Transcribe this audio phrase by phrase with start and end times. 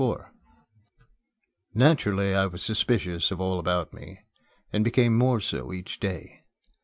[0.01, 0.17] IV
[1.75, 4.21] NATURALLY I was suspicious of all about me,
[4.73, 6.41] and became more so each day.